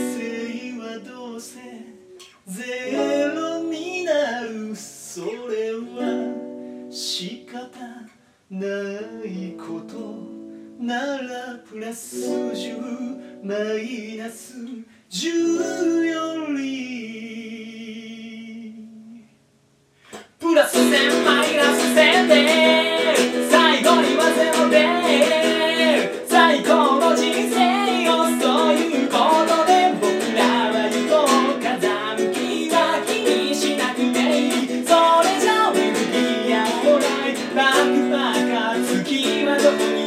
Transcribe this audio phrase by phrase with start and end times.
[0.00, 1.60] 生はどうせ
[2.46, 7.68] ゼロになるそれは仕方
[8.50, 8.66] な
[9.24, 14.54] いことならプラス10マイナス
[15.10, 17.09] 10より
[38.78, 39.99] 隙はどこに